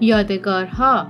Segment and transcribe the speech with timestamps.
[0.00, 1.06] یادگارها.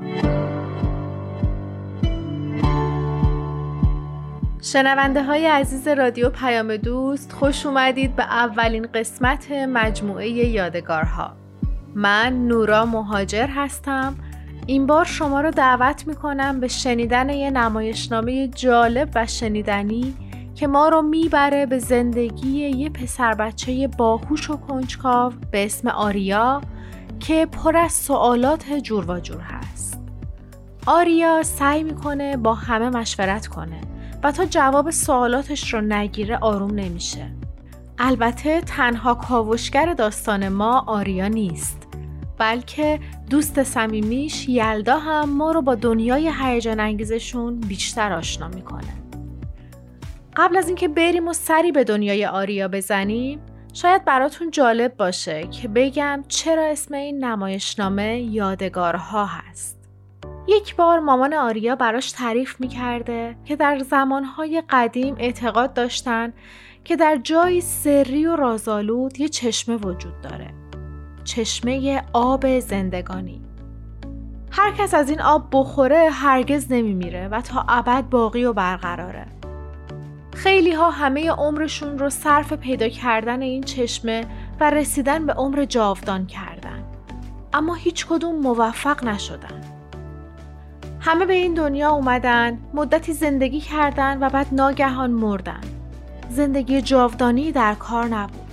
[4.62, 11.32] شنونده های عزیز رادیو پیام دوست خوش اومدید به اولین قسمت مجموعه یادگارها.
[11.94, 14.14] من نورا مهاجر هستم.
[14.66, 20.14] این بار شما رو دعوت می‌کنم به شنیدن یه نمایشنامه جالب و شنیدنی
[20.54, 26.60] که ما رو می‌بره به زندگی یه پسر بچه باهوش و کنجکاو به اسم آریا.
[27.20, 29.98] که پر از سوالات جور و جور هست.
[30.86, 33.80] آریا سعی می‌کنه با همه مشورت کنه
[34.22, 37.30] و تا جواب سوالاتش رو نگیره آروم نمیشه.
[37.98, 41.86] البته تنها کاوشگر داستان ما آریا نیست
[42.38, 48.94] بلکه دوست صمیمیش یلدا هم ما رو با دنیای هیجان انگیزشون بیشتر آشنا می‌کنه.
[50.36, 53.40] قبل از اینکه بریم و سری به دنیای آریا بزنیم
[53.72, 59.78] شاید براتون جالب باشه که بگم چرا اسم این نمایشنامه یادگارها هست.
[60.48, 66.32] یک بار مامان آریا براش تعریف می‌کرده که در زمانهای قدیم اعتقاد داشتن
[66.84, 70.54] که در جایی سری و رازآلود یه چشمه وجود داره.
[71.24, 73.42] چشمه آب زندگانی.
[74.50, 79.26] هر کس از این آب بخوره هرگز نمیمیره و تا ابد باقی و برقراره.
[80.42, 84.24] خیلی ها همه عمرشون رو صرف پیدا کردن این چشمه
[84.60, 86.84] و رسیدن به عمر جاودان کردن.
[87.52, 89.60] اما هیچ کدوم موفق نشدن.
[91.00, 95.60] همه به این دنیا اومدن، مدتی زندگی کردن و بعد ناگهان مردن.
[96.30, 98.50] زندگی جاودانی در کار نبود.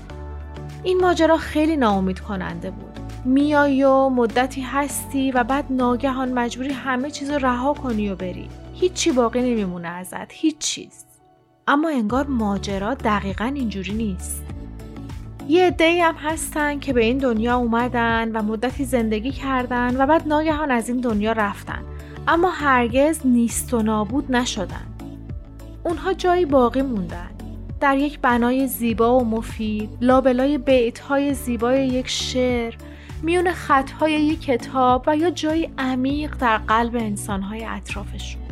[0.83, 2.99] این ماجرا خیلی ناامید کننده بود.
[3.25, 8.49] میایی و مدتی هستی و بعد ناگهان مجبوری همه چیز رها کنی و بری.
[8.73, 11.06] هیچی باقی نمیمونه ازت، هیچ چیز.
[11.69, 14.43] اما انگار ماجرا دقیقا اینجوری نیست.
[15.47, 20.27] یه عده هم هستن که به این دنیا اومدن و مدتی زندگی کردن و بعد
[20.27, 21.83] ناگهان از این دنیا رفتن
[22.27, 24.87] اما هرگز نیست و نابود نشدن.
[25.83, 27.30] اونها جایی باقی موندن.
[27.80, 32.75] در یک بنای زیبا و مفید، لابلای بیتهای زیبای یک شعر،
[33.23, 38.46] میون خطهای یک کتاب و یا جایی عمیق در قلب انسانهای اطرافشون.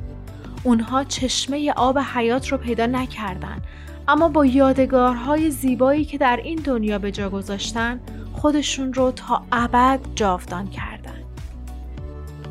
[0.65, 3.61] اونها چشمه آب حیات رو پیدا نکردن.
[4.07, 7.99] اما با یادگارهای زیبایی که در این دنیا به جا گذاشتن
[8.33, 11.23] خودشون رو تا ابد جاودان کردن.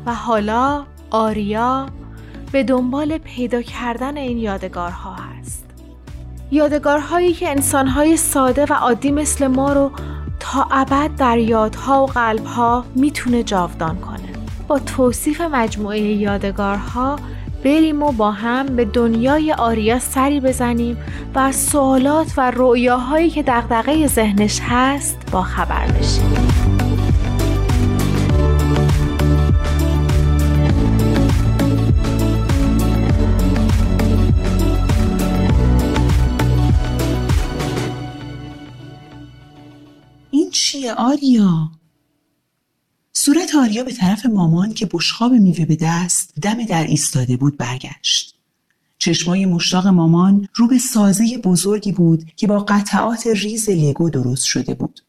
[0.05, 1.85] و حالا آریا
[2.51, 5.65] به دنبال پیدا کردن این یادگارها هست.
[6.51, 9.91] یادگارهایی که انسانهای ساده و عادی مثل ما رو
[10.39, 14.29] تا ابد در یادها و قلبها می‌تونه جاودان کنه.
[14.67, 17.19] با توصیف مجموعه یادگارها
[17.65, 20.97] بریم و با هم به دنیای آریا سری بزنیم
[21.35, 26.23] و از سوالات و رؤیاهایی که دغدغه ذهنش هست با خبر بشیم.
[40.31, 41.69] این چیه آریا؟
[43.25, 48.35] صورت آریا به طرف مامان که بشخاب میوه به دست دم در ایستاده بود برگشت.
[48.97, 54.73] چشمای مشتاق مامان رو به سازه بزرگی بود که با قطعات ریز لگو درست شده
[54.73, 54.99] بود.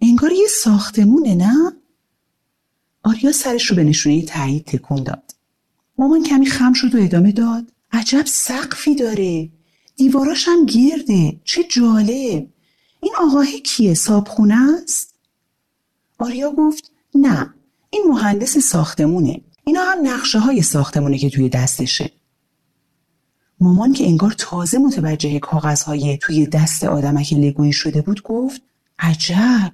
[0.00, 1.72] انگار یه ساختمونه نه؟
[3.02, 5.34] آریا سرش رو به نشونه تایید تکون داد.
[5.98, 7.72] مامان کمی خم شد و ادامه داد.
[7.92, 9.50] عجب سقفی داره.
[9.96, 11.40] دیواراش هم گرده.
[11.44, 12.46] چه جالب.
[13.00, 15.14] این آقاه کیه؟ صابخونه است؟
[16.18, 17.54] آریا گفت نه
[17.90, 19.40] این مهندس ساختمونه.
[19.64, 22.10] اینا هم نقشه های ساختمونه که توی دستشه.
[23.60, 28.62] مامان که انگار تازه متوجه کاغذهای توی دست آدمک لگویی شده بود گفت
[28.98, 29.72] عجب!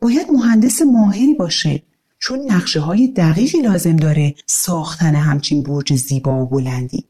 [0.00, 1.82] باید مهندس ماهری باشه
[2.18, 7.04] چون نقشه های دقیقی لازم داره ساختن همچین برج زیبا و بلندی.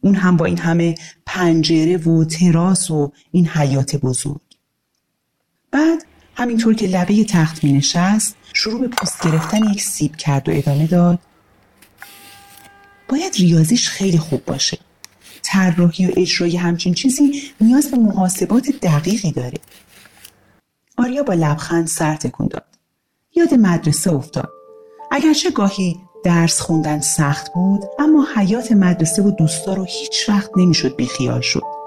[0.00, 0.94] اون هم با این همه
[1.26, 4.40] پنجره و تراس و این حیات بزرگ.
[5.70, 10.52] بعد همینطور که لبه تخت می نشست شروع به پوست گرفتن یک سیب کرد و
[10.54, 11.18] ادامه داد.
[13.08, 14.78] باید ریاضیش خیلی خوب باشه.
[15.42, 19.58] طراحی و اجرای همچین چیزی نیاز به محاسبات دقیقی داره.
[20.98, 22.64] آریا با لبخند سر تکون داد.
[23.34, 24.50] یاد مدرسه افتاد.
[25.10, 30.96] اگرچه گاهی درس خوندن سخت بود اما حیات مدرسه و دوستا رو هیچ وقت نمی‌شد
[30.96, 31.81] بیخیال شد.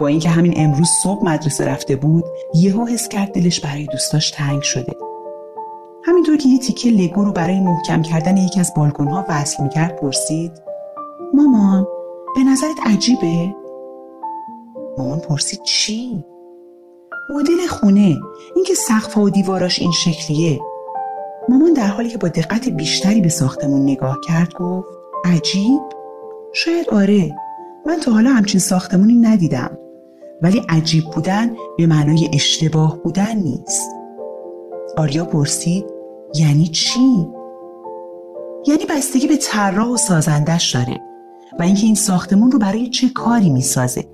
[0.00, 4.62] با اینکه همین امروز صبح مدرسه رفته بود یهو حس کرد دلش برای دوستاش تنگ
[4.62, 4.92] شده.
[6.04, 9.96] همینطور که یه تیکه لگو رو برای محکم کردن یکی از بالکن ها وصل می‌کرد
[9.96, 10.52] پرسید
[11.34, 11.86] مامان
[12.34, 13.54] به نظرت عجیبه؟
[14.98, 16.24] مامان پرسید چی؟
[17.30, 18.16] مدل خونه
[18.56, 20.60] اینکه سقف و دیواراش این شکلیه.
[21.48, 24.88] مامان در حالی که با دقت بیشتری به ساختمون نگاه کرد گفت
[25.24, 25.80] عجیب؟
[26.52, 27.36] شاید آره.
[27.86, 29.78] من تا حالا همچین ساختمونی ندیدم.
[30.42, 33.90] ولی عجیب بودن به معنای اشتباه بودن نیست.
[34.96, 35.84] آریا پرسید
[36.34, 37.26] یعنی چی؟
[38.66, 41.00] یعنی بستگی به طراح و سازندش داره
[41.58, 44.04] و اینکه این ساختمون رو برای چه کاری می‌سازه.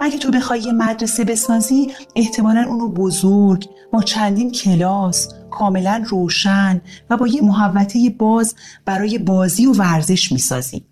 [0.00, 6.80] اگه تو بخوای یه مدرسه بسازی احتمالا اونو بزرگ با چندین کلاس کاملا روشن
[7.10, 8.54] و با یه محوطه باز
[8.84, 10.84] برای بازی و ورزش می‌سازی.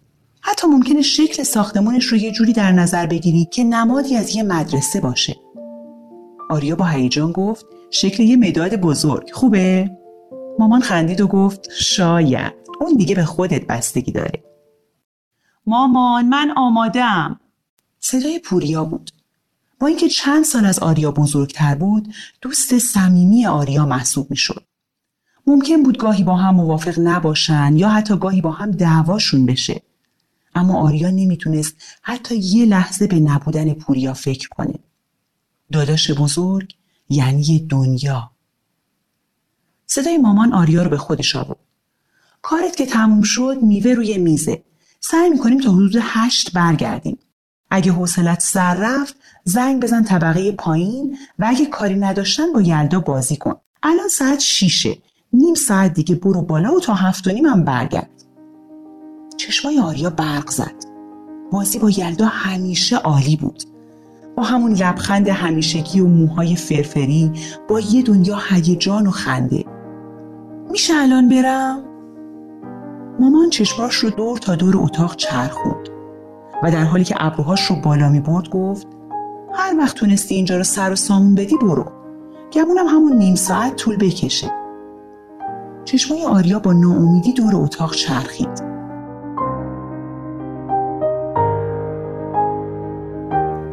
[0.44, 5.00] حتی ممکنه شکل ساختمونش رو یه جوری در نظر بگیری که نمادی از یه مدرسه
[5.00, 5.36] باشه.
[6.50, 9.30] آریا با هیجان گفت شکل یه مداد بزرگ.
[9.32, 9.90] خوبه؟
[10.58, 12.52] مامان خندید و گفت شاید.
[12.80, 14.42] اون دیگه به خودت بستگی داره.
[15.66, 17.40] مامان من آمادم
[18.00, 19.10] صدای پوریا بود.
[19.80, 24.64] با اینکه چند سال از آریا بزرگتر بود دوست صمیمی آریا محسوب می‌شد.
[25.46, 29.82] ممکن بود گاهی با هم موافق نباشن یا حتی گاهی با هم دعواشون بشه.
[30.54, 34.75] اما آریا نمی‌تونست حتی یه لحظه به نبودن پوریا فکر کنه.
[35.72, 36.75] داداش بزرگ
[37.08, 38.31] یعنی دنیا.
[39.87, 41.58] صدای مامان آریا رو به خودش آورد.
[42.43, 44.62] کارت که تموم شد میوه روی میزه.
[45.00, 47.19] سعی می‌کنیم تا حدود هشت برگردیم.
[47.70, 53.37] اگه حوصلت سر رفت زنگ بزن طبقه پایین و اگه کاری نداشتن با یلدا بازی
[53.37, 53.54] کن.
[53.82, 54.99] الان ساعت شیشه.
[55.32, 58.21] نیم ساعت دیگه برو بالا و تا هفت و نیم هم برگرد.
[59.46, 60.74] چشمای آریا برق زد.
[61.50, 63.62] بازی با یلدا همیشه عالی بود.
[64.36, 67.32] با همون لبخند همیشگی و موهای فرفری
[67.68, 69.64] با یه دنیا هیجان و خنده.
[70.70, 71.84] میشه الان برم؟
[73.20, 75.88] مامان چشماش رو دور تا دور اتاق چرخوند
[76.62, 78.86] و در حالی که ابروهاش رو بالا می برد گفت
[79.54, 81.92] هر وقت تونستی اینجا رو سر و سامون بدی برو.
[82.52, 84.50] گمونم همون نیم ساعت طول بکشه.
[85.84, 88.71] چشمای آریا با ناامیدی دور اتاق چرخید.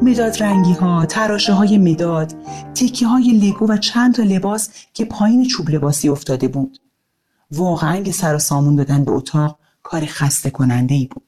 [0.01, 2.33] مداد رنگی ها، تراشه های مداد،
[2.75, 6.77] تکیه های لگو و چند تا لباس که پایین چوب لباسی افتاده بود.
[7.51, 11.23] واقعا که سر و سامون دادن به اتاق کار خسته کننده ای بود.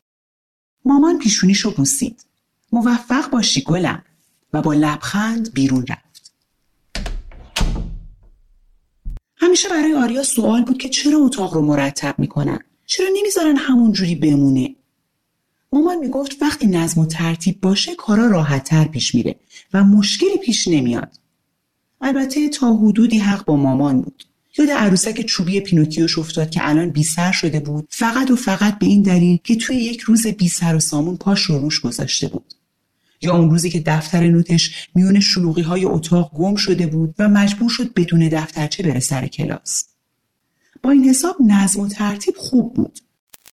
[0.85, 2.25] مامان پیشونیشو بوسید.
[2.71, 4.03] موفق باشی گلم
[4.53, 6.33] و با لبخند بیرون رفت.
[9.38, 14.15] همیشه برای آریا سوال بود که چرا اتاق رو مرتب می‌کنن؟ چرا نمی‌ذارن همون جوری
[14.15, 14.75] بمونه؟
[15.71, 19.35] مامان می‌گفت وقتی نظم و ترتیب باشه کارا راحتتر پیش میره
[19.73, 21.19] و مشکلی پیش نمیاد.
[22.01, 24.23] البته تا حدودی حق با مامان بود.
[24.57, 28.85] یاد عروسک چوبی پینوکیوش افتاد که الان بی سر شده بود فقط و فقط به
[28.85, 32.53] این دلیل که توی یک روز بی سر و سامون پاش رو روش گذاشته بود.
[33.21, 37.69] یا اون روزی که دفتر نوتش میون شلوغی های اتاق گم شده بود و مجبور
[37.69, 39.85] شد بدون دفترچه بره سر کلاس.
[40.83, 43.00] با این حساب نظم و ترتیب خوب بود.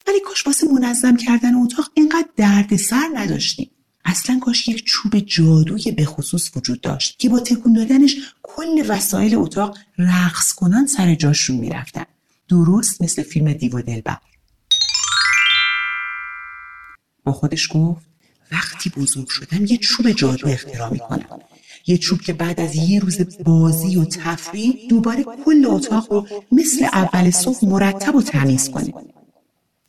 [0.08, 3.70] ولی کاش واسه منظم کردن اتاق اینقدر درد سر نداشتیم.
[4.04, 9.34] اصلا کاش یک چوب جادوی به خصوص وجود داشت که با تکون دادنش کل وسایل
[9.34, 12.04] اتاق رقص کنن سر جاشون می‌رفتن.
[12.48, 14.18] درست مثل فیلم دیو دلبر.
[17.24, 18.06] با خودش گفت
[18.52, 21.40] وقتی بزرگ شدم یه چوب جادو اختراع می‌کنم.
[21.86, 26.84] یه چوب که بعد از یه روز بازی و تفریح دوباره کل اتاق رو مثل
[26.84, 28.92] اول صبح مرتب و تمیز کنه.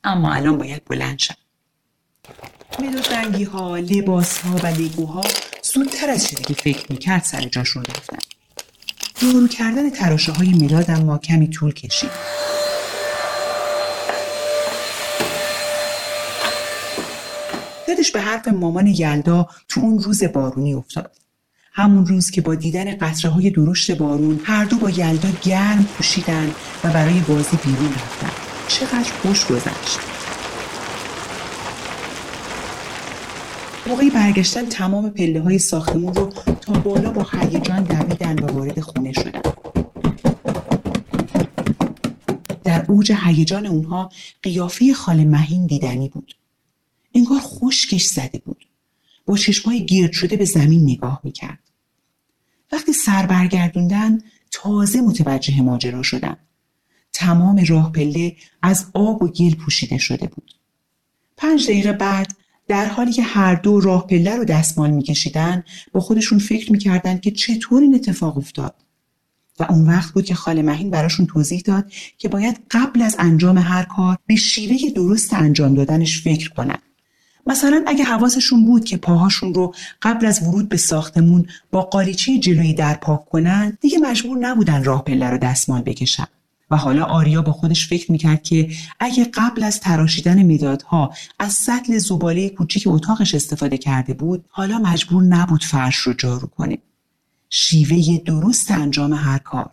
[0.04, 1.36] اما الان باید بلند شم.
[2.80, 5.22] مداد رنگی ها لباس ها و لیگوها
[5.74, 8.18] زودتر از چیزی که فکر می‌کرد سر جاشون رفتن.
[9.22, 12.10] دورو کردن تراشه های مداد اما کمی طول کشید.
[17.88, 21.12] یادش به حرف مامان یلدا تو اون روز بارونی افتاد.
[21.74, 26.52] همون روز که با دیدن قطره های درشت بارون هر دو با یلدا گرم پوشیدن
[26.84, 28.39] و برای بازی بیرون رفتن.
[28.70, 30.00] چقدر خوش گذشت.
[33.88, 36.26] موقعی برگشتن تمام پله های ساختمون رو
[36.62, 39.42] تا بالا با هیجان دویدن و وارد خونه شدن.
[42.64, 44.10] در اوج هیجان اونها
[44.44, 46.36] قیافه خاله مهین دیدنی بود.
[47.16, 48.66] انگار خشکش زده بود.
[49.26, 51.60] با چشمای گرد شده به زمین نگاه می‌کرد.
[52.72, 54.22] وقتی سر برگردوندن
[54.52, 56.38] تازه متوجه ماجرا شدن.
[57.20, 60.52] تمام راه پله از آب و گل پوشیده شده بود.
[61.38, 62.34] پنج دقیقه بعد
[62.68, 67.32] در حالی که هر دو راه پله رو دستمال میکشیدن با خودشون فکر می‌کردن که
[67.32, 68.76] چطور این اتفاق افتاد.
[69.60, 73.58] و اون وقت بود که خاله مهین براشون توضیح داد که باید قبل از انجام
[73.58, 76.78] هر کار به شیوه درست انجام دادنش فکر کنن.
[77.48, 82.74] مثلا اگه حواسشون بود که پاهاشون رو قبل از ورود به ساختمون با قالیچه جلویی
[82.74, 86.28] در پاک کنن دیگه مجبور نبودن راه پله رو دستمال بکشن
[86.72, 91.98] و حالا آریا با خودش فکر می‌کرد که اگه قبل از تراشیدن مدادها از سطل
[91.98, 96.78] زباله کوچیک اتاقش استفاده کرده بود حالا مجبور نبود فرش رو جارو کنه.
[97.50, 99.72] شیوه درست انجام هر کار.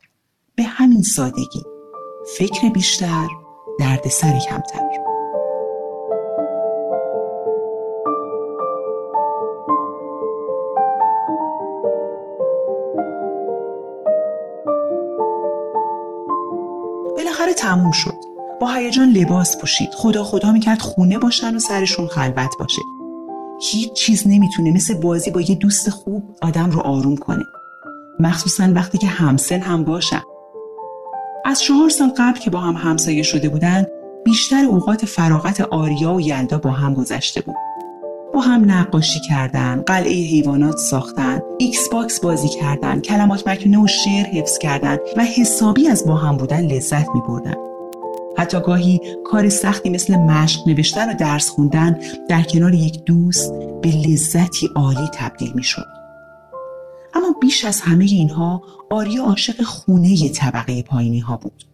[0.54, 1.62] به همین سادگی.
[2.38, 3.28] فکر بیشتر
[3.80, 5.05] دردسر کمتر.
[17.56, 18.14] تموم شد.
[18.60, 19.90] با هیجان لباس پوشید.
[19.94, 22.82] خدا خدا می‌کرد خونه باشن و سرشون خلوت باشه.
[23.60, 27.44] هیچ چیز نمی‌تونه مثل بازی با یه دوست خوب آدم رو آروم کنه.
[28.20, 30.22] مخصوصا وقتی که همسن هم باشن.
[31.44, 33.86] از چهار سال قبل که با هم همسایه شده بودن
[34.24, 37.56] بیشتر اوقات فراغت آریا و یلدا با هم گذشته بود.
[38.36, 44.58] با هم نقاشی کردن، قلعه حیوانات ساختن، Xbox بازی کردن، کلمات مکنونه و شعر حفظ
[44.58, 47.54] کردن و حسابی از با هم بودن لذت می بردن.
[48.38, 53.52] حتی گاهی کار سختی مثل مشق نوشتن و درس خوندن در کنار یک دوست
[53.82, 55.86] به لذتی عالی تبدیل می شد.
[57.14, 61.64] اما بیش از همه اینها آریا عاشق خونه طبقه پایینی ها بود.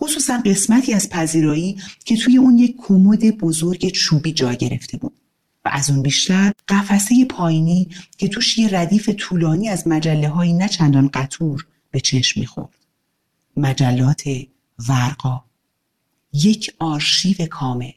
[0.00, 5.21] خصوصا قسمتی از پذیرایی که توی اون یک کمد بزرگ چوبی جا گرفته بود.
[5.64, 7.88] و از اون بیشتر قفسه پایینی
[8.18, 12.76] که توش یه ردیف طولانی از مجله های نه چندان قطور به چشم می‌خورد.
[13.56, 14.22] مجلات
[14.88, 15.44] ورقا
[16.32, 17.92] یک آرشیو کامل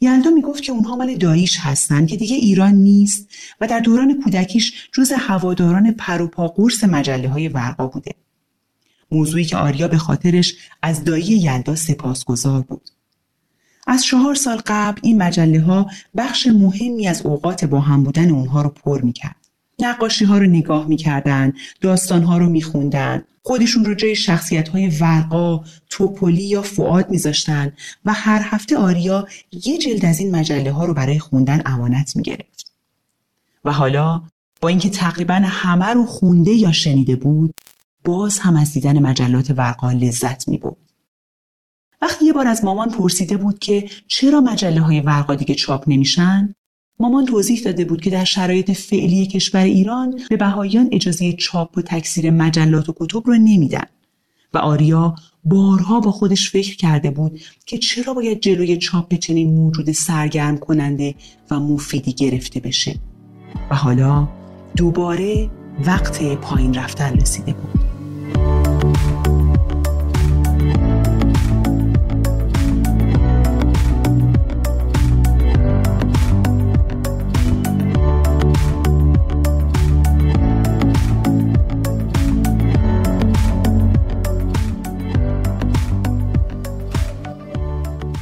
[0.00, 3.28] یلدا می‌گفت که اونها مال داییش هستن که دیگه ایران نیست
[3.60, 8.14] و در دوران کودکیش جز هواداران پروپا قرص مجله های ورقا بوده.
[9.10, 12.90] موضوعی که آریا به خاطرش از دایی یلدا سپاسگزار بود.
[13.90, 18.62] از چهار سال قبل این مجله ها بخش مهمی از اوقات با هم بودن اونها
[18.62, 19.36] رو پر می‌کرد.
[19.78, 25.64] نقاشی ها رو نگاه می‌کردن، داستان ها رو میخوندن، خودشون رو جای شخصیت های ورقا،
[25.90, 27.72] توپولی یا فعاد میذاشتن
[28.04, 29.26] و هر هفته آریا
[29.66, 32.72] یه جلد از این مجله ها رو برای خوندن امانت می‌گرفت.
[33.64, 34.22] و حالا
[34.60, 37.54] با اینکه تقریبا همه رو خونده یا شنیده بود
[38.04, 40.58] باز هم از دیدن مجلات ورقا لذت می
[42.02, 46.54] وقتی یه بار از مامان پرسیده بود که چرا مجله های ورقا دیگه چاپ نمیشن
[47.00, 51.82] مامان توضیح داده بود که در شرایط فعلی کشور ایران به بهاییان اجازه چاپ و
[51.82, 53.84] تکثیر مجلات و کتب رو نمیدن.
[54.54, 55.14] و آریا
[55.44, 61.14] بارها با خودش فکر کرده بود که چرا باید جلوی چاپ چنین موجود سرگرم کننده
[61.50, 62.98] و مفیدی گرفته بشه.
[63.70, 64.28] و حالا
[64.76, 65.50] دوباره
[65.86, 67.97] وقت پایین رفتن رسیده بود.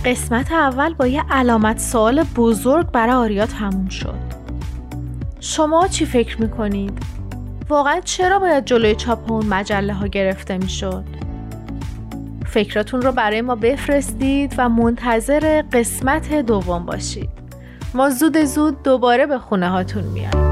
[0.06, 4.18] قسمت اول با یه علامت سوال بزرگ برای آریا تموم شد
[5.40, 6.98] شما چی فکر می‌کنید؟
[7.68, 11.04] واقعا چرا باید جلوی چاپ اون مجله ها گرفته می‌شد؟
[12.46, 17.30] فکراتون رو برای ما بفرستید و منتظر قسمت دوم باشید
[17.94, 20.45] ما زود زود دوباره به خونه هاتون میایم